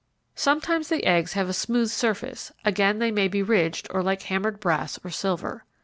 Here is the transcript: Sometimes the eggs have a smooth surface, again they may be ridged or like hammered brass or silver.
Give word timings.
Sometimes 0.33 0.89
the 0.89 1.03
eggs 1.05 1.33
have 1.33 1.47
a 1.47 1.53
smooth 1.53 1.89
surface, 1.91 2.51
again 2.65 2.97
they 2.97 3.11
may 3.11 3.27
be 3.27 3.43
ridged 3.43 3.87
or 3.91 4.01
like 4.01 4.23
hammered 4.23 4.59
brass 4.59 4.97
or 5.03 5.11
silver. 5.11 5.63